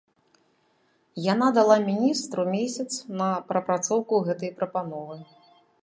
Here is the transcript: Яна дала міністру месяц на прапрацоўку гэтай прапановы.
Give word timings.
Яна 1.33 1.47
дала 1.59 1.77
міністру 1.89 2.41
месяц 2.55 2.89
на 3.23 3.29
прапрацоўку 3.53 4.13
гэтай 4.29 4.51
прапановы. 4.61 5.25